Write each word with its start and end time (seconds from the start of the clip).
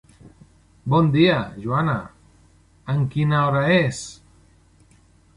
Bon 0.93 1.09
dia, 1.15 1.35
Joana, 1.65 1.97
en 2.93 3.03
quina 3.17 3.43
hora 3.49 3.61
és? 3.75 4.01